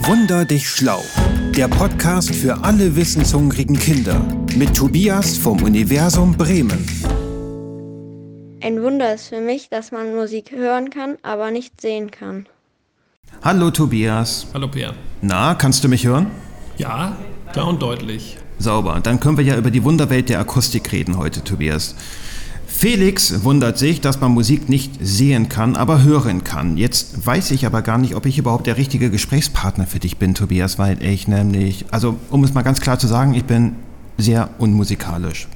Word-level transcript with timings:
Wunder 0.00 0.44
dich 0.44 0.68
schlau. 0.68 1.02
Der 1.56 1.68
Podcast 1.68 2.34
für 2.34 2.62
alle 2.64 2.96
wissenshungrigen 2.96 3.78
Kinder. 3.78 4.20
Mit 4.56 4.76
Tobias 4.76 5.36
vom 5.36 5.62
Universum 5.62 6.36
Bremen. 6.36 6.86
Ein 8.62 8.82
Wunder 8.82 9.14
ist 9.14 9.28
für 9.28 9.40
mich, 9.40 9.68
dass 9.68 9.92
man 9.92 10.14
Musik 10.14 10.50
hören 10.52 10.90
kann, 10.90 11.16
aber 11.22 11.50
nicht 11.50 11.80
sehen 11.80 12.10
kann. 12.10 12.46
Hallo 13.42 13.70
Tobias. 13.70 14.46
Hallo 14.54 14.68
Peer. 14.68 14.94
Na, 15.20 15.54
kannst 15.54 15.84
du 15.84 15.88
mich 15.88 16.06
hören? 16.06 16.30
Ja, 16.76 17.16
klar 17.52 17.68
und 17.68 17.82
deutlich. 17.82 18.38
Sauber. 18.58 19.00
Dann 19.02 19.20
können 19.20 19.36
wir 19.36 19.44
ja 19.44 19.56
über 19.56 19.70
die 19.70 19.84
Wunderwelt 19.84 20.28
der 20.28 20.40
Akustik 20.40 20.90
reden 20.92 21.16
heute, 21.18 21.44
Tobias. 21.44 21.94
Felix 22.78 23.42
wundert 23.42 23.76
sich, 23.76 24.00
dass 24.00 24.20
man 24.20 24.30
Musik 24.30 24.68
nicht 24.68 24.92
sehen 25.00 25.48
kann, 25.48 25.74
aber 25.74 26.04
hören 26.04 26.44
kann. 26.44 26.76
Jetzt 26.76 27.26
weiß 27.26 27.50
ich 27.50 27.66
aber 27.66 27.82
gar 27.82 27.98
nicht, 27.98 28.14
ob 28.14 28.24
ich 28.24 28.38
überhaupt 28.38 28.68
der 28.68 28.76
richtige 28.76 29.10
Gesprächspartner 29.10 29.84
für 29.84 29.98
dich 29.98 30.18
bin, 30.18 30.36
Tobias, 30.36 30.78
weil 30.78 31.02
ich 31.02 31.26
nämlich, 31.26 31.86
also 31.90 32.14
um 32.30 32.44
es 32.44 32.54
mal 32.54 32.62
ganz 32.62 32.80
klar 32.80 32.96
zu 32.96 33.08
sagen, 33.08 33.34
ich 33.34 33.46
bin 33.46 33.74
sehr 34.16 34.50
unmusikalisch. 34.58 35.48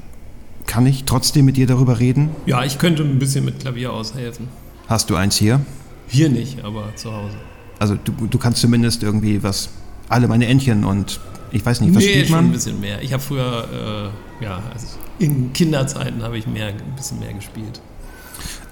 Kann 0.66 0.84
ich 0.84 1.04
trotzdem 1.04 1.44
mit 1.44 1.56
dir 1.56 1.68
darüber 1.68 2.00
reden? 2.00 2.30
Ja, 2.44 2.64
ich 2.64 2.78
könnte 2.78 3.04
ein 3.04 3.20
bisschen 3.20 3.44
mit 3.44 3.60
Klavier 3.60 3.92
aushelfen. 3.92 4.48
Hast 4.88 5.08
du 5.08 5.14
eins 5.14 5.36
hier? 5.36 5.60
Hier 6.08 6.28
nicht, 6.28 6.64
aber 6.64 6.92
zu 6.96 7.12
Hause. 7.12 7.36
Also 7.78 7.96
du, 8.02 8.26
du 8.26 8.38
kannst 8.38 8.60
zumindest 8.60 9.04
irgendwie 9.04 9.44
was, 9.44 9.68
alle 10.08 10.26
meine 10.26 10.46
Entchen 10.46 10.84
und 10.84 11.20
ich 11.52 11.64
weiß 11.64 11.82
nicht, 11.82 11.94
was 11.94 12.02
nee, 12.02 12.10
spielt 12.10 12.26
schon 12.28 12.36
man? 12.36 12.44
ein 12.46 12.52
bisschen 12.52 12.80
mehr. 12.80 13.02
Ich 13.02 13.12
habe 13.12 13.22
früher, 13.22 14.12
äh, 14.40 14.44
ja, 14.44 14.62
also 14.72 14.86
in 15.18 15.52
Kinderzeiten 15.52 16.22
habe 16.22 16.38
ich 16.38 16.46
mehr, 16.46 16.68
ein 16.68 16.96
bisschen 16.96 17.20
mehr 17.20 17.32
gespielt. 17.32 17.80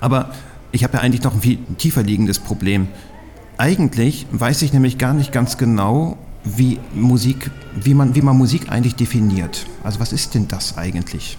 Aber 0.01 0.35
ich 0.73 0.83
habe 0.83 0.97
ja 0.97 1.01
eigentlich 1.01 1.23
noch 1.23 1.35
ein 1.35 1.43
viel 1.43 1.59
tiefer 1.77 2.03
liegendes 2.03 2.39
Problem. 2.39 2.89
Eigentlich 3.59 4.27
weiß 4.33 4.63
ich 4.63 4.73
nämlich 4.73 4.97
gar 4.97 5.13
nicht 5.13 5.31
ganz 5.33 5.59
genau, 5.59 6.17
wie 6.43 6.81
Musik, 6.95 7.51
wie 7.77 7.93
man, 7.93 8.15
wie 8.15 8.23
man 8.23 8.37
Musik 8.37 8.71
eigentlich 8.71 8.95
definiert. 8.95 9.67
Also 9.85 10.01
was 10.01 10.15
ist 10.15 10.35
denn 10.35 10.49
das 10.49 10.79
eigentlich? 10.79 11.37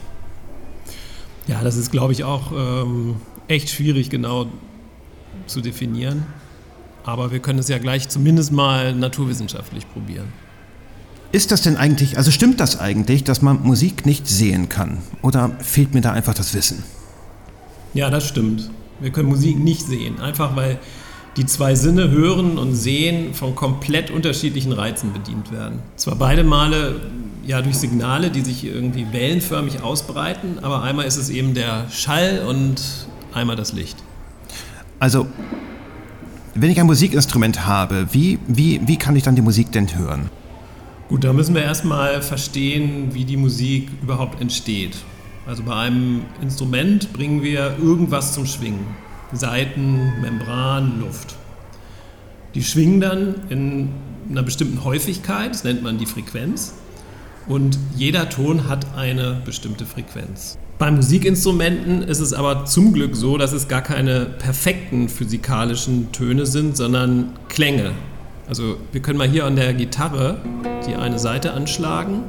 Ja, 1.47 1.63
das 1.63 1.75
ist, 1.75 1.91
glaube 1.91 2.13
ich, 2.13 2.23
auch 2.23 2.51
ähm, 2.51 3.16
echt 3.47 3.69
schwierig 3.69 4.11
genau 4.11 4.45
zu 5.47 5.61
definieren. 5.61 6.23
Aber 7.03 7.31
wir 7.31 7.39
können 7.39 7.57
es 7.57 7.67
ja 7.67 7.79
gleich 7.79 8.09
zumindest 8.09 8.51
mal 8.51 8.94
naturwissenschaftlich 8.94 9.91
probieren. 9.91 10.27
Ist 11.31 11.51
das 11.51 11.61
denn 11.61 11.77
eigentlich, 11.77 12.17
also 12.17 12.29
stimmt 12.29 12.59
das 12.59 12.77
eigentlich, 12.77 13.23
dass 13.23 13.41
man 13.41 13.63
Musik 13.63 14.05
nicht 14.05 14.27
sehen 14.27 14.67
kann? 14.67 14.97
Oder 15.21 15.51
fehlt 15.59 15.93
mir 15.93 16.01
da 16.01 16.11
einfach 16.11 16.33
das 16.33 16.53
Wissen? 16.53 16.83
Ja, 17.93 18.09
das 18.09 18.27
stimmt. 18.27 18.69
Wir 18.99 19.11
können 19.11 19.29
Musik 19.29 19.57
nicht 19.57 19.85
sehen, 19.88 20.19
einfach 20.19 20.55
weil 20.57 20.79
die 21.38 21.45
zwei 21.45 21.75
Sinne 21.75 22.11
Hören 22.11 22.57
und 22.57 22.75
Sehen 22.75 23.33
von 23.33 23.55
komplett 23.55 24.11
unterschiedlichen 24.11 24.73
Reizen 24.73 25.13
bedient 25.13 25.53
werden. 25.53 25.79
Zwar 25.95 26.15
beide 26.15 26.43
Male 26.43 26.99
ja 27.47 27.61
durch 27.61 27.77
Signale, 27.77 28.29
die 28.29 28.41
sich 28.41 28.66
irgendwie 28.66 29.07
wellenförmig 29.13 29.81
ausbreiten, 29.81 30.59
aber 30.61 30.83
einmal 30.83 31.05
ist 31.05 31.16
es 31.16 31.29
eben 31.29 31.53
der 31.53 31.89
Schall 31.89 32.43
und 32.45 33.07
einmal 33.33 33.55
das 33.55 33.71
Licht. 33.71 33.97
Also, 34.99 35.27
wenn 36.53 36.69
ich 36.69 36.79
ein 36.79 36.85
Musikinstrument 36.85 37.66
habe, 37.66 38.07
wie, 38.11 38.38
wie, 38.47 38.81
wie 38.85 38.97
kann 38.97 39.16
ich 39.16 39.23
dann 39.23 39.35
die 39.35 39.41
Musik 39.41 39.71
denn 39.71 39.97
hören? 39.97 40.29
Gut, 41.11 41.25
da 41.25 41.33
müssen 41.33 41.53
wir 41.55 41.61
erstmal 41.61 42.21
verstehen, 42.21 43.13
wie 43.13 43.25
die 43.25 43.35
Musik 43.35 43.89
überhaupt 44.01 44.39
entsteht. 44.39 44.95
Also 45.45 45.61
bei 45.61 45.75
einem 45.75 46.21
Instrument 46.41 47.11
bringen 47.11 47.43
wir 47.43 47.75
irgendwas 47.83 48.33
zum 48.33 48.45
Schwingen. 48.45 48.85
Saiten, 49.33 50.21
Membran, 50.21 51.01
Luft. 51.01 51.35
Die 52.55 52.63
schwingen 52.63 53.01
dann 53.01 53.35
in 53.49 53.89
einer 54.29 54.41
bestimmten 54.43 54.85
Häufigkeit, 54.85 55.53
das 55.53 55.65
nennt 55.65 55.83
man 55.83 55.97
die 55.97 56.05
Frequenz. 56.05 56.75
Und 57.45 57.77
jeder 57.97 58.29
Ton 58.29 58.69
hat 58.69 58.95
eine 58.95 59.41
bestimmte 59.43 59.85
Frequenz. 59.85 60.57
Bei 60.79 60.91
Musikinstrumenten 60.91 62.03
ist 62.03 62.21
es 62.21 62.31
aber 62.31 62.63
zum 62.63 62.94
Glück 62.94 63.17
so, 63.17 63.38
dass 63.38 63.51
es 63.51 63.67
gar 63.67 63.81
keine 63.81 64.27
perfekten 64.27 65.09
physikalischen 65.09 66.13
Töne 66.13 66.45
sind, 66.45 66.77
sondern 66.77 67.33
Klänge. 67.50 67.91
Also 68.47 68.78
wir 68.91 69.02
können 69.02 69.18
mal 69.18 69.28
hier 69.28 69.46
an 69.46 69.56
der 69.56 69.74
Gitarre 69.74 70.41
die 70.88 70.96
eine 70.96 71.19
Seite 71.19 71.53
anschlagen, 71.53 72.24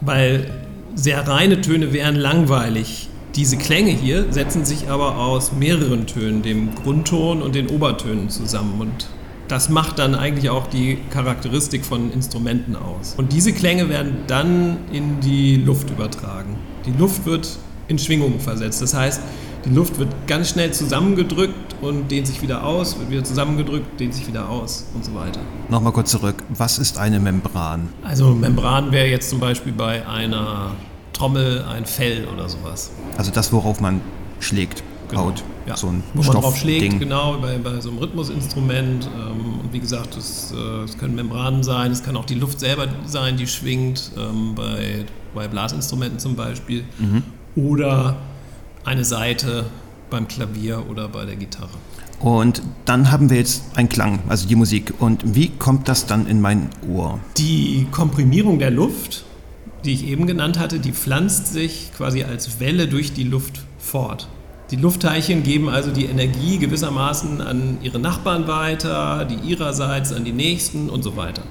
weil 0.00 0.50
sehr 0.94 1.26
reine 1.26 1.60
Töne 1.60 1.92
wären 1.92 2.16
langweilig. 2.16 3.08
Diese 3.36 3.56
Klänge 3.56 3.90
hier 3.90 4.32
setzen 4.32 4.64
sich 4.64 4.90
aber 4.90 5.16
aus 5.16 5.52
mehreren 5.52 6.06
Tönen, 6.06 6.42
dem 6.42 6.74
Grundton 6.74 7.42
und 7.42 7.54
den 7.54 7.68
Obertönen 7.68 8.28
zusammen. 8.28 8.80
Und 8.80 9.06
das 9.46 9.68
macht 9.68 9.98
dann 9.98 10.14
eigentlich 10.14 10.50
auch 10.50 10.66
die 10.66 10.98
Charakteristik 11.10 11.84
von 11.84 12.12
Instrumenten 12.12 12.76
aus. 12.76 13.14
Und 13.16 13.32
diese 13.32 13.52
Klänge 13.52 13.88
werden 13.88 14.24
dann 14.26 14.78
in 14.92 15.20
die 15.20 15.56
Luft 15.56 15.90
übertragen. 15.90 16.56
Die 16.86 16.92
Luft 16.92 17.24
wird 17.24 17.48
in 17.86 17.98
Schwingungen 17.98 18.40
versetzt. 18.40 18.82
Das 18.82 18.94
heißt, 18.94 19.20
die 19.64 19.70
Luft 19.70 19.98
wird 19.98 20.08
ganz 20.26 20.50
schnell 20.50 20.72
zusammengedrückt 20.72 21.69
und 21.82 22.10
dehnt 22.10 22.26
sich 22.26 22.42
wieder 22.42 22.64
aus, 22.64 22.98
wird 22.98 23.10
wieder 23.10 23.24
zusammengedrückt, 23.24 23.98
dehnt 24.00 24.14
sich 24.14 24.26
wieder 24.26 24.48
aus 24.48 24.86
und 24.94 25.04
so 25.04 25.14
weiter. 25.14 25.40
Nochmal 25.68 25.92
kurz 25.92 26.10
zurück. 26.10 26.42
Was 26.50 26.78
ist 26.78 26.98
eine 26.98 27.20
Membran? 27.20 27.88
Also 28.02 28.34
Membran 28.34 28.92
wäre 28.92 29.06
jetzt 29.08 29.30
zum 29.30 29.40
Beispiel 29.40 29.72
bei 29.72 30.06
einer 30.06 30.72
Trommel 31.12 31.64
ein 31.64 31.84
Fell 31.86 32.26
oder 32.32 32.48
sowas. 32.48 32.90
Also 33.16 33.30
das, 33.30 33.52
worauf 33.52 33.80
man 33.80 34.00
schlägt, 34.40 34.82
Genau. 35.08 35.24
haut. 35.26 35.42
Ja. 35.66 35.76
So 35.76 35.88
ein 35.88 36.02
Wo 36.14 36.22
man 36.22 36.32
drauf 36.40 36.56
schlägt, 36.56 36.82
Stoffding. 36.84 37.00
genau, 37.00 37.36
bei, 37.42 37.58
bei 37.58 37.80
so 37.80 37.90
einem 37.90 37.98
Rhythmusinstrument. 37.98 39.06
Ähm, 39.06 39.60
und 39.60 39.72
wie 39.72 39.80
gesagt, 39.80 40.16
es, 40.16 40.52
äh, 40.52 40.84
es 40.84 40.96
können 40.98 41.14
Membranen 41.16 41.62
sein, 41.62 41.90
es 41.90 42.02
kann 42.02 42.16
auch 42.16 42.24
die 42.24 42.34
Luft 42.36 42.60
selber 42.60 42.86
sein, 43.06 43.36
die 43.36 43.46
schwingt, 43.46 44.12
ähm, 44.16 44.54
bei, 44.54 45.04
bei 45.34 45.48
Blasinstrumenten 45.48 46.18
zum 46.20 46.36
Beispiel. 46.36 46.84
Mhm. 46.98 47.22
Oder 47.56 48.16
eine 48.84 49.04
Seite 49.04 49.66
beim 50.10 50.28
Klavier 50.28 50.84
oder 50.90 51.08
bei 51.08 51.24
der 51.24 51.36
Gitarre. 51.36 51.70
Und 52.20 52.62
dann 52.84 53.10
haben 53.10 53.30
wir 53.30 53.38
jetzt 53.38 53.62
einen 53.76 53.88
Klang, 53.88 54.20
also 54.28 54.46
die 54.46 54.56
Musik. 54.56 54.92
Und 54.98 55.34
wie 55.34 55.48
kommt 55.48 55.88
das 55.88 56.06
dann 56.06 56.26
in 56.26 56.40
mein 56.40 56.68
Ohr? 56.86 57.18
Die 57.38 57.86
Komprimierung 57.90 58.58
der 58.58 58.70
Luft, 58.70 59.24
die 59.84 59.92
ich 59.94 60.06
eben 60.06 60.26
genannt 60.26 60.58
hatte, 60.58 60.80
die 60.80 60.92
pflanzt 60.92 61.46
sich 61.46 61.90
quasi 61.96 62.22
als 62.24 62.60
Welle 62.60 62.88
durch 62.88 63.14
die 63.14 63.24
Luft 63.24 63.62
fort. 63.78 64.28
Die 64.70 64.76
Luftteilchen 64.76 65.42
geben 65.42 65.68
also 65.68 65.90
die 65.90 66.04
Energie 66.04 66.58
gewissermaßen 66.58 67.40
an 67.40 67.78
ihre 67.82 67.98
Nachbarn 67.98 68.46
weiter, 68.46 69.24
die 69.24 69.50
ihrerseits 69.50 70.12
an 70.12 70.24
die 70.24 70.32
nächsten 70.32 70.90
und 70.90 71.02
so 71.02 71.16
weiter. 71.16 71.42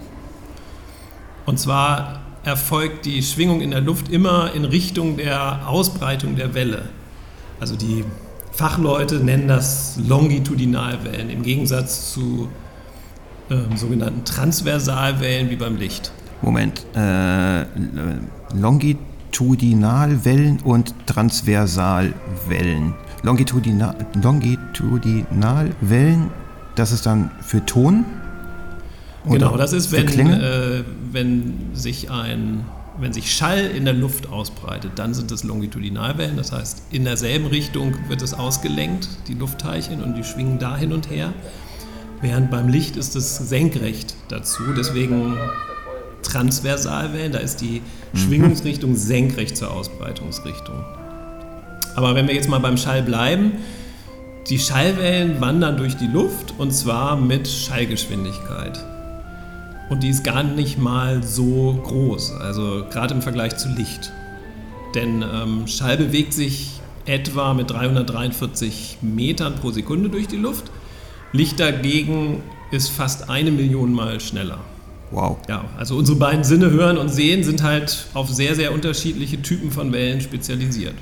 Und 1.45 1.59
zwar 1.59 2.21
erfolgt 2.43 3.05
die 3.05 3.21
Schwingung 3.23 3.61
in 3.61 3.71
der 3.71 3.81
Luft 3.81 4.09
immer 4.09 4.53
in 4.53 4.65
Richtung 4.65 5.17
der 5.17 5.67
Ausbreitung 5.67 6.35
der 6.35 6.53
Welle. 6.53 6.83
Also 7.59 7.75
die 7.75 8.05
Fachleute 8.59 9.15
nennen 9.21 9.47
das 9.47 9.97
Longitudinalwellen 10.05 11.29
im 11.29 11.43
Gegensatz 11.43 12.11
zu 12.11 12.49
ähm, 13.49 13.77
sogenannten 13.77 14.25
Transversalwellen 14.25 15.49
wie 15.49 15.55
beim 15.55 15.77
Licht. 15.77 16.11
Moment, 16.41 16.85
äh, 16.93 17.63
Longitudinalwellen 18.53 20.59
und 20.59 20.93
Transversalwellen. 21.05 22.95
Longitudinal, 23.23 23.95
Longitudinalwellen, 24.21 26.29
das 26.75 26.91
ist 26.91 27.05
dann 27.05 27.31
für 27.39 27.65
Ton? 27.65 28.03
Oder 29.25 29.37
Genau, 29.37 29.55
das 29.55 29.71
ist, 29.71 29.93
wenn, 29.93 30.09
äh, 30.09 30.83
wenn, 31.13 31.69
sich 31.71 32.11
ein, 32.11 32.65
wenn 32.99 33.13
sich 33.13 33.33
Schall 33.33 33.65
in 33.65 33.85
der 33.85 33.93
Luft 33.93 34.29
ausbreitet, 34.29 34.93
dann 34.95 35.13
sind 35.13 35.31
es 35.31 35.43
Longitudinalwellen. 35.43 36.37
Das 36.37 36.51
heißt, 36.51 36.83
in 36.91 37.05
derselben 37.05 37.47
Richtung 37.47 37.95
wird 38.09 38.21
es 38.21 38.33
ausgelenkt, 38.33 39.07
die 39.27 39.33
Luftteilchen, 39.33 40.03
und 40.03 40.15
die 40.15 40.23
schwingen 40.23 40.59
da 40.59 40.75
hin 40.77 40.91
und 40.91 41.09
her. 41.09 41.33
Während 42.21 42.51
beim 42.51 42.67
Licht 42.67 42.97
ist 42.97 43.15
es 43.15 43.37
senkrecht 43.37 44.15
dazu. 44.27 44.63
Deswegen 44.77 45.37
Transversalwellen, 46.23 47.31
da 47.31 47.39
ist 47.39 47.61
die 47.61 47.81
Schwingungsrichtung 48.13 48.95
senkrecht 48.95 49.55
zur 49.55 49.71
Ausbreitungsrichtung. 49.71 50.83
Aber 51.95 52.15
wenn 52.15 52.27
wir 52.27 52.35
jetzt 52.35 52.49
mal 52.49 52.59
beim 52.59 52.77
Schall 52.77 53.03
bleiben, 53.03 53.53
die 54.49 54.59
Schallwellen 54.59 55.39
wandern 55.41 55.77
durch 55.77 55.95
die 55.95 56.07
Luft 56.07 56.53
und 56.57 56.71
zwar 56.71 57.15
mit 57.15 57.47
Schallgeschwindigkeit. 57.47 58.79
Und 59.89 60.03
die 60.03 60.09
ist 60.09 60.23
gar 60.23 60.43
nicht 60.43 60.77
mal 60.77 61.23
so 61.23 61.79
groß, 61.83 62.33
also 62.33 62.85
gerade 62.91 63.15
im 63.15 63.21
Vergleich 63.21 63.57
zu 63.57 63.69
Licht. 63.69 64.11
Denn 64.93 65.23
ähm, 65.23 65.67
Schall 65.67 65.97
bewegt 65.97 66.33
sich 66.33 66.79
etwa 67.05 67.53
mit 67.53 67.71
343 67.71 68.99
Metern 69.01 69.55
pro 69.55 69.71
Sekunde 69.71 70.09
durch 70.09 70.27
die 70.27 70.37
Luft. 70.37 70.65
Licht 71.31 71.59
dagegen 71.59 72.43
ist 72.71 72.89
fast 72.89 73.29
eine 73.29 73.51
Million 73.51 73.93
Mal 73.93 74.19
schneller. 74.19 74.59
Wow. 75.11 75.37
Ja, 75.47 75.65
also 75.77 75.95
unsere 75.95 76.19
beiden 76.19 76.43
Sinne 76.43 76.69
hören 76.69 76.97
und 76.97 77.09
sehen 77.09 77.43
sind 77.43 77.63
halt 77.63 78.05
auf 78.13 78.29
sehr, 78.29 78.53
sehr 78.53 78.71
unterschiedliche 78.71 79.41
Typen 79.41 79.71
von 79.71 79.91
Wellen 79.91 80.21
spezialisiert. 80.21 80.93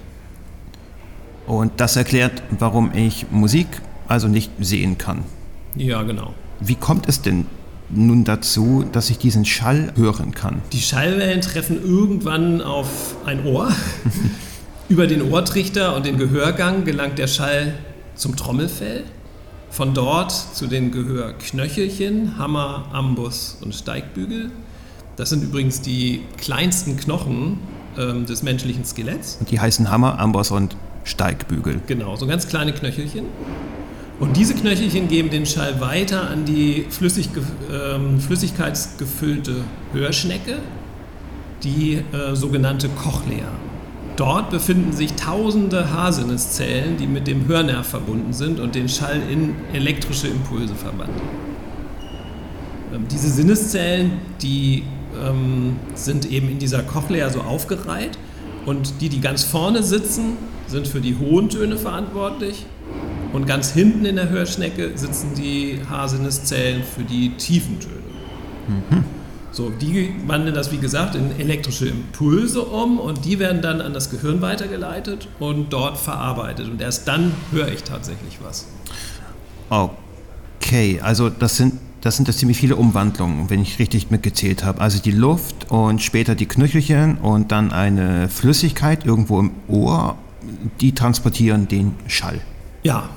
Und 1.45 1.73
das 1.77 1.95
erklärt, 1.97 2.41
warum 2.51 2.91
ich 2.93 3.25
Musik 3.31 3.67
also 4.07 4.27
nicht 4.27 4.51
sehen 4.59 4.97
kann. 4.97 5.23
Ja, 5.75 6.03
genau. 6.03 6.33
Wie 6.59 6.75
kommt 6.75 7.07
es 7.09 7.21
denn 7.21 7.45
nun 7.89 8.23
dazu, 8.23 8.85
dass 8.91 9.09
ich 9.09 9.17
diesen 9.17 9.45
Schall 9.45 9.93
hören 9.95 10.33
kann? 10.33 10.61
Die 10.73 10.81
Schallwellen 10.81 11.41
treffen 11.41 11.81
irgendwann 11.83 12.61
auf 12.61 13.15
ein 13.25 13.45
Ohr. 13.45 13.69
Über 14.89 15.07
den 15.07 15.21
Ohrtrichter 15.21 15.95
und 15.95 16.05
den 16.05 16.17
Gehörgang 16.17 16.85
gelangt 16.85 17.17
der 17.17 17.27
Schall 17.27 17.73
zum 18.15 18.35
Trommelfell. 18.35 19.03
Von 19.69 19.93
dort 19.93 20.31
zu 20.31 20.67
den 20.67 20.91
Gehörknöchelchen, 20.91 22.37
Hammer, 22.37 22.85
Ambus 22.93 23.57
und 23.61 23.75
Steigbügel. 23.75 24.49
Das 25.17 25.29
sind 25.29 25.43
übrigens 25.43 25.81
die 25.81 26.21
kleinsten 26.37 26.95
Knochen 26.95 27.59
ähm, 27.97 28.25
des 28.25 28.43
menschlichen 28.43 28.85
Skeletts. 28.85 29.37
Und 29.39 29.51
die 29.51 29.59
heißen 29.59 29.89
Hammer, 29.89 30.19
Amboss 30.19 30.51
und 30.51 30.77
Steigbügel. 31.03 31.81
Genau, 31.87 32.15
so 32.15 32.27
ganz 32.27 32.47
kleine 32.47 32.73
Knöchelchen. 32.73 33.25
Und 34.19 34.35
diese 34.35 34.55
Knöchelchen 34.55 35.07
geben 35.07 35.29
den 35.29 35.45
Schall 35.45 35.79
weiter 35.79 36.29
an 36.29 36.43
die 36.45 36.85
flüssig, 36.89 37.29
ähm, 37.71 38.19
flüssigkeitsgefüllte 38.19 39.63
Hörschnecke, 39.93 40.57
die 41.63 42.01
äh, 42.13 42.35
sogenannte 42.35 42.89
Cochlea. 42.89 43.47
Dort 44.15 44.49
befinden 44.49 44.93
sich 44.93 45.13
tausende 45.13 45.91
Haarsinneszellen, 45.91 46.97
die 46.97 47.05
mit 47.05 47.27
dem 47.27 47.47
Hörnerv 47.47 47.85
verbunden 47.85 48.33
sind 48.33 48.59
und 48.59 48.73
den 48.73 48.89
Schall 48.89 49.21
in 49.31 49.53
elektrische 49.73 50.27
Impulse 50.27 50.73
verwandeln. 50.73 51.29
Ähm, 52.95 53.05
diese 53.11 53.29
Sinneszellen, 53.29 54.13
die 54.41 54.81
ähm, 55.23 55.75
sind 55.93 56.31
eben 56.31 56.49
in 56.49 56.57
dieser 56.57 56.81
Cochlea 56.81 57.29
so 57.29 57.41
aufgereiht 57.41 58.17
und 58.65 58.99
die, 58.99 59.09
die 59.09 59.21
ganz 59.21 59.43
vorne 59.43 59.83
sitzen, 59.83 60.37
sind 60.65 60.87
für 60.87 61.01
die 61.01 61.15
hohen 61.19 61.49
Töne 61.49 61.77
verantwortlich 61.77 62.65
und 63.33 63.45
ganz 63.45 63.71
hinten 63.71 64.05
in 64.05 64.15
der 64.15 64.29
Hörschnecke 64.29 64.91
sitzen 64.95 65.33
die 65.35 65.79
Haarsinneszellen 65.89 66.83
für 66.83 67.03
die 67.03 67.31
tiefen 67.31 67.79
Töne. 67.79 67.93
Mhm. 68.67 69.03
So, 69.51 69.69
die 69.69 70.13
wandeln 70.27 70.53
das, 70.53 70.71
wie 70.71 70.77
gesagt, 70.77 71.15
in 71.15 71.39
elektrische 71.39 71.87
Impulse 71.87 72.61
um 72.61 72.99
und 72.99 73.25
die 73.25 73.39
werden 73.39 73.61
dann 73.61 73.81
an 73.81 73.93
das 73.93 74.09
Gehirn 74.11 74.41
weitergeleitet 74.41 75.27
und 75.39 75.73
dort 75.73 75.97
verarbeitet. 75.97 76.69
Und 76.69 76.81
erst 76.81 77.07
dann 77.07 77.31
höre 77.51 77.69
ich 77.69 77.83
tatsächlich 77.83 78.37
was. 78.43 78.67
Okay, 79.69 80.99
also 81.01 81.29
das 81.29 81.57
sind 81.57 81.73
das 82.01 82.15
sind 82.15 82.27
das 82.27 82.37
ziemlich 82.37 82.57
viele 82.57 82.75
Umwandlungen, 82.75 83.49
wenn 83.49 83.61
ich 83.61 83.79
richtig 83.79 84.11
mitgezählt 84.11 84.63
habe. 84.63 84.79
Also 84.79 85.01
die 85.01 85.11
Luft 85.11 85.69
und 85.69 86.01
später 86.01 86.35
die 86.35 86.45
Knöchelchen 86.45 87.17
und 87.17 87.51
dann 87.51 87.71
eine 87.71 88.29
Flüssigkeit 88.29 89.05
irgendwo 89.05 89.39
im 89.39 89.51
Ohr, 89.67 90.15
die 90.79 90.93
transportieren 90.93 91.67
den 91.67 91.95
Schall. 92.07 92.39
Ja, 92.83 93.09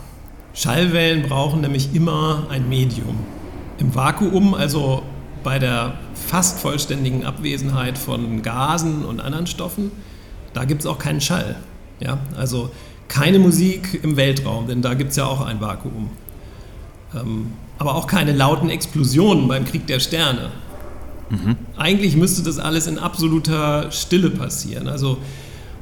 Schallwellen 0.54 1.22
brauchen 1.22 1.60
nämlich 1.60 1.94
immer 1.94 2.46
ein 2.50 2.68
Medium. 2.68 3.18
Im 3.78 3.94
Vakuum, 3.94 4.54
also 4.54 5.02
bei 5.42 5.58
der 5.58 5.94
fast 6.14 6.58
vollständigen 6.58 7.24
Abwesenheit 7.24 7.96
von 7.96 8.42
Gasen 8.42 9.04
und 9.04 9.20
anderen 9.20 9.46
Stoffen, 9.46 9.90
da 10.52 10.64
gibt 10.64 10.80
es 10.80 10.86
auch 10.86 10.98
keinen 10.98 11.20
Schall. 11.20 11.56
Ja? 12.00 12.18
Also 12.36 12.70
keine 13.08 13.38
Musik 13.38 14.00
im 14.02 14.16
Weltraum, 14.16 14.66
denn 14.66 14.82
da 14.82 14.94
gibt 14.94 15.10
es 15.10 15.16
ja 15.16 15.26
auch 15.26 15.40
ein 15.40 15.60
Vakuum. 15.60 16.10
Ähm, 17.14 17.52
aber 17.78 17.94
auch 17.94 18.06
keine 18.06 18.32
lauten 18.32 18.70
Explosionen 18.70 19.48
beim 19.48 19.64
Krieg 19.64 19.86
der 19.86 20.00
Sterne. 20.00 20.50
Mhm. 21.30 21.56
Eigentlich 21.76 22.16
müsste 22.16 22.42
das 22.42 22.58
alles 22.58 22.86
in 22.86 22.98
absoluter 22.98 23.90
Stille 23.90 24.30
passieren. 24.30 24.88
Also 24.88 25.18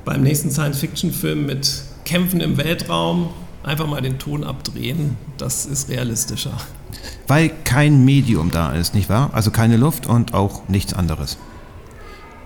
beim 0.04 0.22
nächsten 0.22 0.50
Science-Fiction-Film 0.50 1.46
mit 1.46 1.82
Kämpfen 2.04 2.40
im 2.40 2.56
Weltraum 2.56 3.30
einfach 3.68 3.86
mal 3.86 4.00
den 4.00 4.18
Ton 4.18 4.44
abdrehen, 4.44 5.16
das 5.36 5.66
ist 5.66 5.88
realistischer. 5.88 6.56
Weil 7.26 7.50
kein 7.64 8.04
Medium 8.04 8.50
da 8.50 8.72
ist, 8.72 8.94
nicht 8.94 9.08
wahr? 9.08 9.30
Also 9.32 9.50
keine 9.50 9.76
Luft 9.76 10.06
und 10.06 10.34
auch 10.34 10.68
nichts 10.68 10.94
anderes. 10.94 11.38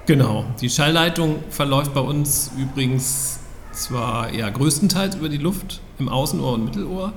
Genau. 0.06 0.44
Die 0.60 0.68
Schallleitung 0.68 1.36
verläuft 1.50 1.94
bei 1.94 2.00
uns 2.00 2.50
übrigens 2.58 3.38
zwar 3.72 4.32
ja 4.34 4.50
größtenteils 4.50 5.16
über 5.16 5.28
die 5.28 5.38
Luft 5.38 5.80
im 5.98 6.08
Außenohr 6.08 6.54
und 6.54 6.64
Mittelohr, 6.64 7.12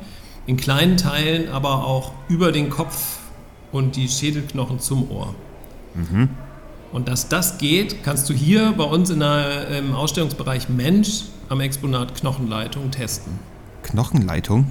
in 0.45 0.57
kleinen 0.57 0.97
Teilen 0.97 1.49
aber 1.49 1.85
auch 1.85 2.13
über 2.29 2.51
den 2.51 2.69
Kopf 2.69 3.17
und 3.71 3.95
die 3.95 4.07
Schädelknochen 4.07 4.79
zum 4.79 5.09
Ohr. 5.09 5.33
Mhm. 5.95 6.29
Und 6.91 7.07
dass 7.07 7.27
das 7.27 7.57
geht, 7.57 8.03
kannst 8.03 8.29
du 8.29 8.33
hier 8.33 8.73
bei 8.77 8.83
uns 8.83 9.09
in 9.09 9.19
der, 9.19 9.67
im 9.69 9.93
Ausstellungsbereich 9.93 10.69
Mensch 10.69 11.23
am 11.49 11.59
Exponat 11.59 12.15
Knochenleitung 12.15 12.91
testen. 12.91 13.33
Knochenleitung? 13.85 14.65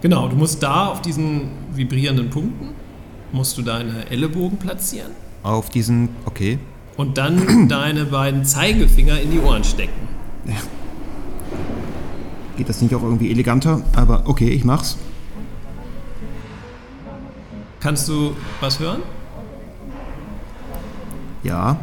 Genau, 0.00 0.28
du 0.28 0.36
musst 0.36 0.62
da 0.62 0.86
auf 0.86 1.02
diesen 1.02 1.48
vibrierenden 1.72 2.30
Punkten, 2.30 2.68
musst 3.32 3.58
du 3.58 3.62
deine 3.62 4.08
Ellenbogen 4.10 4.58
platzieren. 4.58 5.10
Auf 5.42 5.70
diesen, 5.70 6.10
okay. 6.24 6.58
Und 6.96 7.18
dann 7.18 7.68
deine 7.68 8.04
beiden 8.04 8.44
Zeigefinger 8.44 9.20
in 9.20 9.30
die 9.30 9.40
Ohren 9.40 9.64
stecken. 9.64 10.08
Ja. 10.44 10.54
Geht 12.56 12.68
das 12.68 12.82
nicht 12.82 12.94
auch 12.94 13.02
irgendwie 13.02 13.30
eleganter? 13.30 13.82
Aber 13.94 14.24
okay, 14.26 14.48
ich 14.48 14.64
mach's. 14.64 14.98
Kannst 17.80 18.08
du 18.08 18.34
was 18.60 18.80
hören? 18.80 19.02
Ja. 21.42 21.78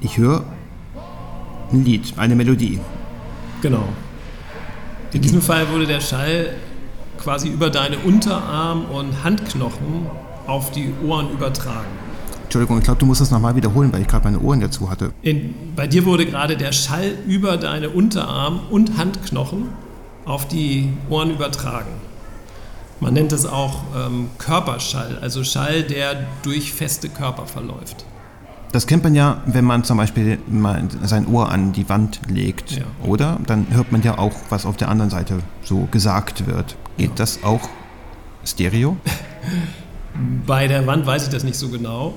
Ich 0.00 0.18
höre 0.18 0.44
ein 1.72 1.84
Lied, 1.84 2.14
eine 2.16 2.34
Melodie. 2.36 2.78
Genau. 3.62 3.88
In 5.14 5.22
diesem 5.22 5.40
Fall 5.40 5.70
wurde 5.70 5.86
der 5.86 6.00
Schall 6.00 6.56
quasi 7.18 7.48
über 7.48 7.70
deine 7.70 7.98
Unterarm- 7.98 8.86
und 8.86 9.22
Handknochen 9.22 10.08
auf 10.48 10.72
die 10.72 10.92
Ohren 11.06 11.30
übertragen. 11.30 11.86
Entschuldigung, 12.42 12.78
ich 12.78 12.84
glaube, 12.84 12.98
du 12.98 13.06
musst 13.06 13.20
das 13.20 13.30
nochmal 13.30 13.54
wiederholen, 13.54 13.92
weil 13.92 14.02
ich 14.02 14.08
gerade 14.08 14.24
meine 14.24 14.40
Ohren 14.40 14.60
dazu 14.60 14.90
hatte. 14.90 15.12
In, 15.22 15.54
bei 15.76 15.86
dir 15.86 16.04
wurde 16.04 16.26
gerade 16.26 16.56
der 16.56 16.72
Schall 16.72 17.12
über 17.28 17.56
deine 17.56 17.90
Unterarm- 17.90 18.62
und 18.70 18.98
Handknochen 18.98 19.68
auf 20.24 20.48
die 20.48 20.92
Ohren 21.08 21.30
übertragen. 21.30 21.92
Man 22.98 23.14
nennt 23.14 23.32
es 23.32 23.46
auch 23.46 23.82
ähm, 23.96 24.30
Körperschall, 24.38 25.18
also 25.20 25.44
Schall, 25.44 25.84
der 25.84 26.26
durch 26.42 26.72
feste 26.72 27.08
Körper 27.08 27.46
verläuft. 27.46 28.04
Das 28.74 28.88
kennt 28.88 29.04
man 29.04 29.14
ja, 29.14 29.40
wenn 29.46 29.64
man 29.64 29.84
zum 29.84 29.98
Beispiel 29.98 30.40
mal 30.48 30.82
sein 31.04 31.28
Ohr 31.28 31.48
an 31.48 31.72
die 31.72 31.88
Wand 31.88 32.18
legt, 32.28 32.72
ja. 32.72 32.82
oder? 33.04 33.38
Dann 33.46 33.68
hört 33.70 33.92
man 33.92 34.02
ja 34.02 34.18
auch, 34.18 34.32
was 34.48 34.66
auf 34.66 34.76
der 34.76 34.88
anderen 34.88 35.10
Seite 35.10 35.38
so 35.62 35.86
gesagt 35.92 36.48
wird. 36.48 36.74
Geht 36.96 37.10
ja. 37.10 37.14
das 37.14 37.44
auch 37.44 37.68
stereo? 38.44 38.96
Bei 40.46 40.66
der 40.66 40.88
Wand 40.88 41.06
weiß 41.06 41.22
ich 41.22 41.28
das 41.28 41.44
nicht 41.44 41.56
so 41.56 41.68
genau. 41.68 42.14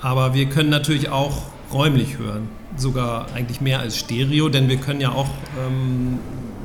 Aber 0.00 0.32
wir 0.32 0.48
können 0.48 0.70
natürlich 0.70 1.10
auch 1.10 1.42
räumlich 1.74 2.16
hören, 2.16 2.48
sogar 2.74 3.26
eigentlich 3.34 3.60
mehr 3.60 3.80
als 3.80 3.98
Stereo, 3.98 4.48
denn 4.48 4.70
wir 4.70 4.78
können 4.78 5.02
ja 5.02 5.12
auch 5.12 5.28
ähm, 5.58 6.20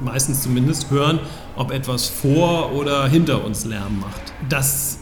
meistens 0.06 0.42
zumindest 0.42 0.90
hören, 0.90 1.20
ob 1.58 1.72
etwas 1.72 2.08
vor 2.08 2.72
oder 2.72 3.10
hinter 3.10 3.44
uns 3.44 3.66
Lärm 3.66 4.00
macht. 4.00 4.22
Das 4.48 5.00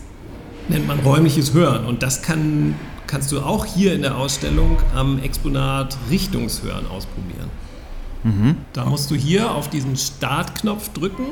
nennt 0.67 0.88
man 0.88 1.00
räumliches 1.01 1.53
Hören 1.53 1.86
und 1.86 2.01
das 2.01 2.24
kann, 2.24 2.74
kannst 3.11 3.29
du 3.33 3.41
auch 3.41 3.65
hier 3.65 3.93
in 3.93 4.03
der 4.03 4.15
Ausstellung 4.15 4.77
am 4.95 5.21
Exponat 5.21 5.97
Richtungshören 6.09 6.87
ausprobieren. 6.87 7.49
Mhm. 8.23 8.55
Da 8.71 8.85
musst 8.85 9.11
du 9.11 9.15
hier 9.15 9.51
auf 9.51 9.69
diesen 9.69 9.97
Startknopf 9.97 10.93
drücken 10.93 11.25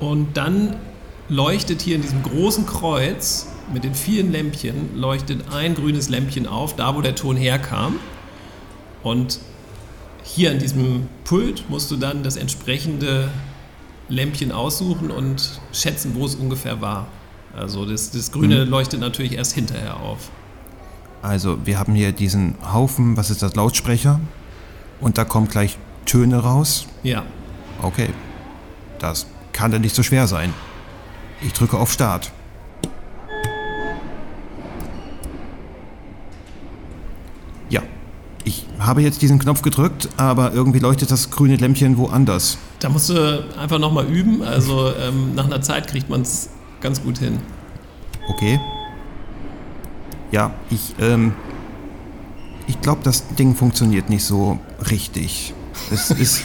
und 0.00 0.36
dann 0.36 0.74
leuchtet 1.28 1.80
hier 1.80 1.94
in 1.94 2.02
diesem 2.02 2.24
großen 2.24 2.66
Kreuz 2.66 3.46
mit 3.72 3.84
den 3.84 3.94
vielen 3.94 4.32
Lämpchen 4.32 4.96
leuchtet 4.96 5.44
ein 5.52 5.76
grünes 5.76 6.08
Lämpchen 6.08 6.48
auf, 6.48 6.74
da 6.74 6.96
wo 6.96 7.00
der 7.00 7.14
Ton 7.14 7.36
herkam. 7.36 8.00
Und 9.04 9.38
hier 10.24 10.50
an 10.50 10.58
diesem 10.58 11.06
Pult 11.22 11.70
musst 11.70 11.88
du 11.92 11.96
dann 11.96 12.24
das 12.24 12.36
entsprechende 12.36 13.28
Lämpchen 14.08 14.50
aussuchen 14.50 15.12
und 15.12 15.60
schätzen, 15.72 16.16
wo 16.16 16.26
es 16.26 16.34
ungefähr 16.34 16.80
war. 16.80 17.06
Also 17.54 17.86
das, 17.86 18.10
das 18.10 18.32
Grüne 18.32 18.64
mhm. 18.64 18.70
leuchtet 18.70 18.98
natürlich 18.98 19.34
erst 19.34 19.52
hinterher 19.52 20.00
auf. 20.00 20.30
Also 21.22 21.58
wir 21.64 21.78
haben 21.78 21.94
hier 21.94 22.12
diesen 22.12 22.56
Haufen, 22.72 23.16
was 23.16 23.30
ist 23.30 23.42
das, 23.42 23.54
Lautsprecher? 23.54 24.20
Und 25.00 25.18
da 25.18 25.24
kommen 25.24 25.48
gleich 25.48 25.78
Töne 26.04 26.38
raus? 26.38 26.86
Ja. 27.02 27.22
Okay. 27.80 28.10
Das 28.98 29.26
kann 29.52 29.70
dann 29.70 29.80
nicht 29.80 29.94
so 29.94 30.02
schwer 30.02 30.26
sein. 30.26 30.52
Ich 31.40 31.52
drücke 31.52 31.78
auf 31.78 31.92
Start. 31.92 32.32
Ich 38.44 38.66
habe 38.78 39.02
jetzt 39.02 39.22
diesen 39.22 39.38
Knopf 39.38 39.62
gedrückt, 39.62 40.08
aber 40.16 40.52
irgendwie 40.52 40.80
leuchtet 40.80 41.10
das 41.10 41.30
grüne 41.30 41.56
Lämpchen 41.56 41.96
woanders. 41.96 42.58
Da 42.80 42.88
musst 42.88 43.08
du 43.10 43.44
einfach 43.58 43.78
nochmal 43.78 44.06
üben. 44.06 44.42
Also 44.42 44.92
ähm, 45.00 45.34
nach 45.34 45.44
einer 45.44 45.60
Zeit 45.60 45.86
kriegt 45.86 46.10
man 46.10 46.22
es 46.22 46.50
ganz 46.80 47.02
gut 47.02 47.18
hin. 47.18 47.38
Okay. 48.28 48.58
Ja, 50.32 50.54
ich, 50.70 50.94
ähm, 50.98 51.34
ich 52.66 52.80
glaube, 52.80 53.02
das 53.04 53.28
Ding 53.36 53.54
funktioniert 53.54 54.08
nicht 54.08 54.24
so 54.24 54.58
richtig. 54.90 55.54
Es 55.92 56.10
ist 56.18 56.44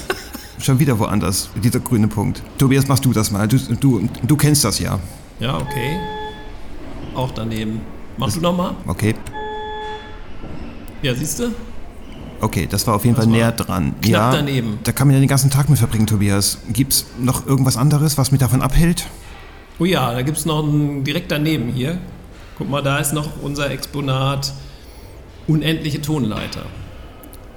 schon 0.60 0.77
wieder 0.79 1.00
woanders, 1.00 1.50
dieser 1.63 1.79
grüne 1.79 2.08
Punkt. 2.08 2.44
Tobias, 2.58 2.88
machst 2.88 3.06
du 3.06 3.13
das 3.13 3.32
mal. 3.32 3.48
Du, 3.48 3.58
du, 3.58 4.10
du 4.24 4.36
kennst 4.38 4.63
das 4.63 4.79
ja. 4.79 5.00
Ja, 5.39 5.58
okay. 5.58 5.98
Auch 7.15 7.32
daneben. 7.32 7.82
Mach 8.17 8.32
du 8.32 8.41
nochmal. 8.41 8.75
Okay. 8.86 9.15
Ja, 11.01 11.13
siehst 11.15 11.39
du? 11.39 11.51
Okay, 12.41 12.67
das 12.70 12.86
war 12.86 12.96
auf 12.96 13.06
jeden 13.06 13.15
Das 13.15 13.25
Fall 13.25 13.32
näher 13.32 13.51
dran. 13.51 13.96
knapp 14.01 14.06
ja, 14.06 14.32
daneben. 14.32 14.79
Da 14.84 14.91
kann 14.91 15.08
man 15.08 15.15
ja 15.15 15.20
den 15.20 15.29
ganzen 15.29 15.50
Tag 15.50 15.70
mit 15.70 15.79
verbringen, 15.79 16.08
Tobias. 16.08 16.60
Gibt's 16.72 17.06
noch 17.20 17.48
irgendwas 17.48 17.77
anderes, 17.77 18.17
was 18.17 18.32
mich 18.32 18.39
davon 18.39 18.62
abhält? 18.62 19.08
Oh 19.79 19.86
ja, 19.86 20.12
da 20.13 20.22
gibt 20.24 20.38
es 20.38 20.46
noch 20.46 20.63
einen 20.63 21.03
direkt 21.03 21.32
daneben 21.32 21.70
hier. 21.72 22.00
Guck 22.58 22.70
mal, 22.70 22.82
da 22.82 22.98
ist 22.98 23.14
noch 23.14 23.30
unser 23.44 23.70
Exponat 23.70 24.52
unendliche 25.48 26.02
Tonleiter. 26.02 26.64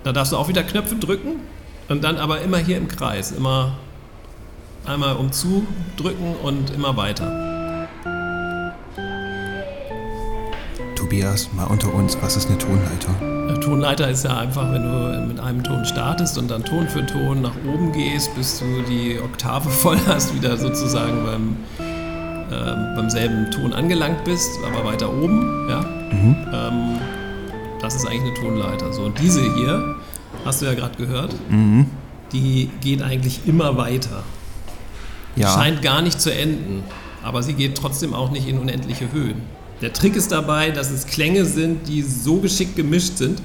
Da 0.04 0.12
darfst 0.12 0.32
du 0.32 0.36
auch 0.36 0.48
wieder 0.48 0.62
Knöpfe 0.62 0.94
drücken 0.94 1.40
und 1.88 2.04
dann 2.04 2.18
aber 2.18 2.42
immer 2.42 2.58
hier 2.58 2.76
im 2.76 2.86
Kreis. 2.86 3.32
Immer 3.32 3.78
einmal 4.84 5.16
um 5.16 5.32
zu 5.32 5.66
drücken 5.96 6.34
und 6.42 6.70
immer 6.70 6.98
weiter. 6.98 7.88
Tobias, 10.96 11.48
mal 11.54 11.64
unter 11.64 11.94
uns, 11.94 12.18
was 12.20 12.36
ist 12.36 12.48
eine 12.48 12.58
Tonleiter? 12.58 13.14
Der 13.48 13.60
Tonleiter 13.60 14.10
ist 14.10 14.24
ja 14.24 14.36
einfach, 14.36 14.70
wenn 14.70 14.82
du 14.82 15.26
mit 15.26 15.40
einem 15.40 15.64
Ton 15.64 15.84
startest 15.86 16.36
und 16.36 16.50
dann 16.50 16.62
Ton 16.62 16.86
für 16.88 17.04
Ton 17.06 17.40
nach 17.40 17.56
oben 17.66 17.90
gehst, 17.92 18.34
bis 18.36 18.58
du 18.58 18.82
die 18.82 19.18
Oktave 19.18 19.70
voll 19.70 19.98
hast, 20.06 20.34
wieder 20.34 20.58
sozusagen 20.58 21.24
beim, 21.24 21.56
ähm, 22.50 22.94
beim 22.96 23.10
selben 23.10 23.50
Ton 23.50 23.72
angelangt 23.72 24.24
bist, 24.24 24.50
aber 24.64 24.84
weiter 24.84 25.12
oben. 25.12 25.68
Ja? 25.68 25.84
Ähm, 26.12 26.98
das 27.80 27.94
ist 27.94 28.06
eigentlich 28.06 28.22
eine 28.22 28.34
Tonleiter. 28.34 28.92
So, 28.92 29.02
und 29.02 29.18
diese 29.18 29.40
hier, 29.54 29.96
hast 30.44 30.60
du 30.60 30.66
ja 30.66 30.74
gerade 30.74 30.96
gehört, 30.96 31.34
die 32.32 32.70
geht 32.80 33.02
eigentlich 33.02 33.40
immer 33.46 33.76
weiter. 33.76 34.22
Ja. 35.36 35.54
Scheint 35.54 35.82
gar 35.82 36.02
nicht 36.02 36.20
zu 36.20 36.32
enden, 36.32 36.82
aber 37.22 37.42
sie 37.42 37.54
geht 37.54 37.76
trotzdem 37.76 38.14
auch 38.14 38.30
nicht 38.30 38.48
in 38.48 38.58
unendliche 38.58 39.12
Höhen. 39.12 39.42
Der 39.80 39.92
Trick 39.92 40.14
ist 40.14 40.30
dabei, 40.30 40.70
dass 40.70 40.90
es 40.90 41.06
Klänge 41.06 41.46
sind, 41.46 41.88
die 41.88 42.02
so 42.02 42.36
geschickt 42.36 42.76
gemischt 42.76 43.16
sind, 43.16 43.40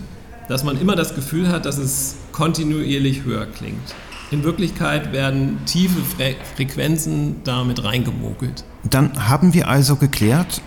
dass 0.49 0.63
man 0.63 0.79
immer 0.79 0.95
das 0.95 1.15
Gefühl 1.15 1.47
hat, 1.49 1.65
dass 1.65 1.77
es 1.77 2.15
kontinuierlich 2.31 3.23
höher 3.23 3.45
klingt. 3.45 3.95
In 4.31 4.43
Wirklichkeit 4.43 5.11
werden 5.11 5.59
tiefe 5.65 6.01
Fre 6.01 6.35
Frequenzen 6.55 7.37
damit 7.43 7.83
reingemogelt. 7.83 8.63
Dann 8.83 9.29
haben 9.29 9.53
wir 9.53 9.67
also 9.67 9.95
geklärt, 9.95 10.61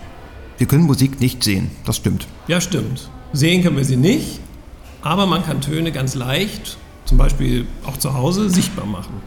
wir 0.57 0.67
können 0.67 0.83
Musik 0.83 1.19
nicht 1.19 1.43
sehen. 1.43 1.71
Das 1.85 1.97
stimmt. 1.97 2.27
Ja, 2.47 2.61
stimmt. 2.61 3.09
Sehen 3.33 3.63
können 3.63 3.77
wir 3.77 3.85
sie 3.85 3.97
nicht, 3.97 4.39
aber 5.01 5.25
man 5.25 5.43
kann 5.43 5.61
Töne 5.61 5.91
ganz 5.91 6.15
leicht, 6.15 6.77
zum 7.05 7.17
Beispiel 7.17 7.67
auch 7.85 7.97
zu 7.97 8.13
Hause, 8.13 8.49
sichtbar 8.49 8.85
machen. 8.85 9.21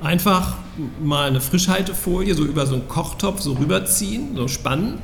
Einfach 0.00 0.56
mal 1.02 1.28
eine 1.28 1.40
Frischhaltefolie 1.40 2.34
so 2.34 2.44
über 2.44 2.66
so 2.66 2.76
einen 2.76 2.88
Kochtopf 2.88 3.40
so 3.40 3.52
rüberziehen, 3.52 4.34
so 4.34 4.48
spannen 4.48 4.98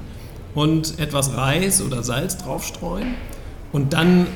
und 0.54 0.98
etwas 0.98 1.36
Reis 1.36 1.82
oder 1.82 2.02
Salz 2.02 2.38
draufstreuen 2.38 3.14
und 3.72 3.92
dann 3.92 4.26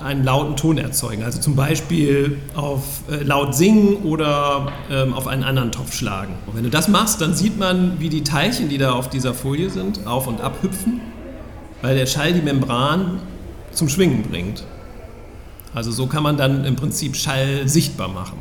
einen 0.00 0.24
lauten 0.24 0.56
Ton 0.56 0.78
erzeugen. 0.78 1.22
Also 1.22 1.40
zum 1.40 1.56
Beispiel 1.56 2.38
auf 2.54 2.82
äh, 3.10 3.22
laut 3.22 3.54
singen 3.54 3.96
oder 4.04 4.72
ähm, 4.90 5.14
auf 5.14 5.26
einen 5.26 5.44
anderen 5.44 5.72
Topf 5.72 5.94
schlagen. 5.94 6.34
Und 6.46 6.56
wenn 6.56 6.64
du 6.64 6.70
das 6.70 6.88
machst, 6.88 7.20
dann 7.20 7.34
sieht 7.34 7.58
man, 7.58 8.00
wie 8.00 8.08
die 8.08 8.24
Teilchen, 8.24 8.68
die 8.68 8.78
da 8.78 8.92
auf 8.92 9.08
dieser 9.08 9.34
Folie 9.34 9.70
sind, 9.70 10.06
auf 10.06 10.26
und 10.26 10.40
ab 10.40 10.58
hüpfen 10.62 11.00
weil 11.84 11.96
der 11.96 12.06
Schall 12.06 12.32
die 12.32 12.40
Membran 12.40 13.20
zum 13.70 13.90
Schwingen 13.90 14.22
bringt. 14.22 14.64
Also 15.74 15.90
so 15.90 16.06
kann 16.06 16.22
man 16.22 16.38
dann 16.38 16.64
im 16.64 16.76
Prinzip 16.76 17.14
Schall 17.14 17.68
sichtbar 17.68 18.08
machen. 18.08 18.38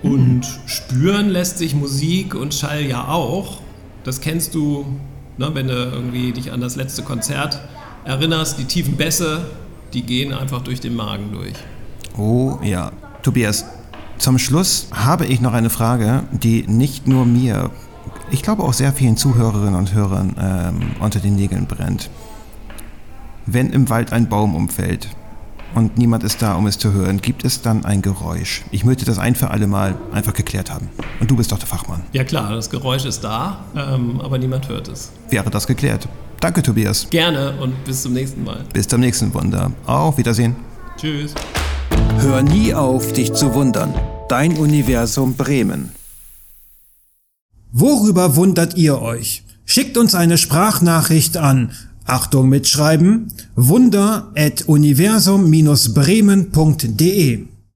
Und 0.00 0.42
spüren 0.66 1.28
lässt 1.28 1.58
sich 1.58 1.74
Musik 1.74 2.36
und 2.36 2.54
Schall 2.54 2.82
ja 2.82 3.08
auch. 3.08 3.58
Das 4.04 4.20
kennst 4.20 4.54
du, 4.54 4.86
ne, 5.38 5.50
wenn 5.54 5.66
du 5.66 5.74
irgendwie 5.74 6.30
dich 6.30 6.52
an 6.52 6.60
das 6.60 6.76
letzte 6.76 7.02
Konzert 7.02 7.60
erinnerst. 8.04 8.60
Die 8.60 8.64
tiefen 8.66 8.96
Bässe, 8.96 9.46
die 9.96 10.02
gehen 10.02 10.34
einfach 10.34 10.62
durch 10.62 10.78
den 10.80 10.94
Magen 10.94 11.32
durch. 11.32 11.54
Oh 12.18 12.58
ja. 12.62 12.92
Tobias, 13.22 13.64
zum 14.18 14.38
Schluss 14.38 14.88
habe 14.92 15.24
ich 15.24 15.40
noch 15.40 15.54
eine 15.54 15.70
Frage, 15.70 16.24
die 16.32 16.66
nicht 16.66 17.08
nur 17.08 17.24
mir, 17.24 17.70
ich 18.30 18.42
glaube 18.42 18.62
auch 18.62 18.74
sehr 18.74 18.92
vielen 18.92 19.16
Zuhörerinnen 19.16 19.74
und 19.74 19.94
Hörern 19.94 20.36
ähm, 20.38 20.90
unter 21.00 21.18
den 21.18 21.34
Nägeln 21.34 21.66
brennt. 21.66 22.10
Wenn 23.46 23.70
im 23.70 23.88
Wald 23.88 24.12
ein 24.12 24.28
Baum 24.28 24.54
umfällt 24.54 25.08
und 25.74 25.96
niemand 25.96 26.24
ist 26.24 26.42
da, 26.42 26.56
um 26.56 26.66
es 26.66 26.78
zu 26.78 26.92
hören, 26.92 27.22
gibt 27.22 27.44
es 27.44 27.62
dann 27.62 27.86
ein 27.86 28.02
Geräusch? 28.02 28.64
Ich 28.72 28.84
möchte 28.84 29.06
das 29.06 29.18
ein 29.18 29.34
für 29.34 29.50
alle 29.50 29.66
Mal 29.66 29.96
einfach 30.12 30.34
geklärt 30.34 30.70
haben. 30.70 30.90
Und 31.20 31.30
du 31.30 31.36
bist 31.36 31.52
doch 31.52 31.58
der 31.58 31.68
Fachmann. 31.68 32.02
Ja 32.12 32.24
klar, 32.24 32.52
das 32.52 32.68
Geräusch 32.68 33.06
ist 33.06 33.24
da, 33.24 33.64
ähm, 33.74 34.20
aber 34.20 34.36
niemand 34.36 34.68
hört 34.68 34.88
es. 34.88 35.10
Wäre 35.30 35.48
das 35.48 35.66
geklärt? 35.66 36.06
Danke, 36.46 36.62
Tobias. 36.62 37.10
Gerne 37.10 37.58
und 37.60 37.84
bis 37.84 38.02
zum 38.02 38.12
nächsten 38.12 38.44
Mal. 38.44 38.64
Bis 38.72 38.86
zum 38.86 39.00
nächsten 39.00 39.34
Wunder. 39.34 39.72
Auf 39.84 40.16
Wiedersehen. 40.16 40.54
Tschüss. 40.96 41.34
Hör 42.20 42.44
nie 42.44 42.72
auf, 42.72 43.12
dich 43.12 43.32
zu 43.32 43.52
wundern. 43.52 43.92
Dein 44.28 44.56
Universum 44.56 45.34
Bremen. 45.34 45.90
Worüber 47.72 48.36
wundert 48.36 48.76
ihr 48.76 49.02
euch? 49.02 49.42
Schickt 49.64 49.98
uns 49.98 50.14
eine 50.14 50.38
Sprachnachricht 50.38 51.36
an. 51.36 51.72
Achtung 52.04 52.48
mitschreiben. 52.48 53.32
wunder 53.56 54.30
at 54.36 54.68
universum-bremen.de 54.68 57.55